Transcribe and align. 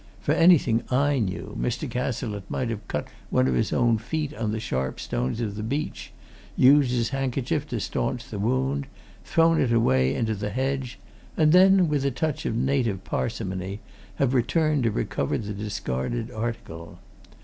For 0.19 0.31
anything 0.31 0.81
I 0.89 1.19
knew, 1.19 1.55
Mr. 1.61 1.87
Cazalette 1.87 2.49
might 2.49 2.71
have 2.71 2.87
cut 2.87 3.07
one 3.29 3.47
of 3.47 3.53
his 3.53 3.71
feet 3.99 4.33
on 4.33 4.51
the 4.51 4.59
sharp 4.59 4.99
stones 4.99 5.39
on 5.39 5.53
the 5.53 5.61
beach, 5.61 6.11
used 6.57 6.89
his 6.89 7.09
handkerchief 7.09 7.67
to 7.67 7.79
staunch 7.79 8.27
the 8.27 8.39
wound, 8.39 8.87
thrown 9.23 9.61
it 9.61 9.71
away 9.71 10.15
into 10.15 10.33
the 10.33 10.49
hedge, 10.49 10.97
and 11.37 11.51
then, 11.51 11.87
with 11.87 12.03
a 12.03 12.09
touch 12.09 12.47
of 12.47 12.55
native 12.55 13.03
parsimony, 13.03 13.79
have 14.15 14.33
returned 14.33 14.81
to 14.85 14.91
recover 14.91 15.37
the 15.37 15.53
discarded 15.53 16.31
article. 16.31 16.97